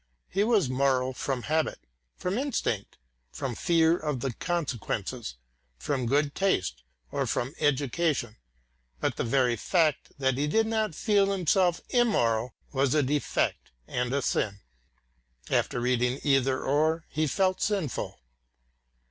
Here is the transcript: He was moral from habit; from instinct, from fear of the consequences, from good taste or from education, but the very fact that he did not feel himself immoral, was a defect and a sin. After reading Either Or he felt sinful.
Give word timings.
He 0.29 0.43
was 0.43 0.67
moral 0.67 1.13
from 1.13 1.43
habit; 1.43 1.77
from 2.15 2.35
instinct, 2.35 2.97
from 3.31 3.53
fear 3.53 3.95
of 3.95 4.21
the 4.21 4.33
consequences, 4.33 5.35
from 5.77 6.07
good 6.07 6.33
taste 6.33 6.81
or 7.11 7.27
from 7.27 7.53
education, 7.59 8.37
but 8.99 9.15
the 9.15 9.23
very 9.23 9.55
fact 9.55 10.13
that 10.17 10.39
he 10.39 10.47
did 10.47 10.65
not 10.65 10.95
feel 10.95 11.31
himself 11.31 11.81
immoral, 11.91 12.55
was 12.73 12.95
a 12.95 13.03
defect 13.03 13.73
and 13.87 14.11
a 14.11 14.23
sin. 14.23 14.61
After 15.51 15.79
reading 15.79 16.19
Either 16.23 16.59
Or 16.63 17.05
he 17.07 17.27
felt 17.27 17.61
sinful. 17.61 18.21